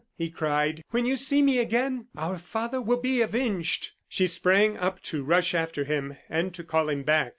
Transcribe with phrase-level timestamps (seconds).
[0.17, 4.99] he cried; "when you see me again, our father will be avenged!" She sprang up
[5.03, 7.29] to rush after him and to call him back.